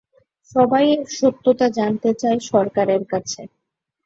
সবাই 0.51 0.85
এর 0.93 1.09
সত্যতা 1.17 1.67
জানতে 1.77 2.09
চায় 2.21 2.39
সরকারের 2.49 3.03
কাছে। 3.11 3.41